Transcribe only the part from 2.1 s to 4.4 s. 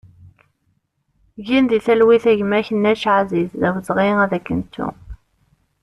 a gma Kennac Aziz, d awezɣi ad